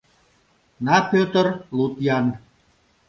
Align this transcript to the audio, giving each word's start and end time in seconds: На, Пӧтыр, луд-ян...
На, 0.85 0.97
Пӧтыр, 1.09 1.47
луд-ян... 1.77 2.25